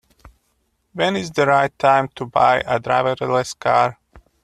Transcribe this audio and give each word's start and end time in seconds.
When 0.93 1.15
is 1.15 1.29
the 1.29 1.45
right 1.45 1.77
time 1.77 2.07
to 2.15 2.25
buy 2.25 2.61
a 2.65 2.79
driver-less 2.79 3.53
car? 3.53 3.99